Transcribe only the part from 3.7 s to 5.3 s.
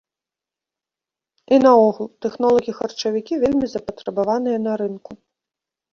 запатрабаваныя на рынку.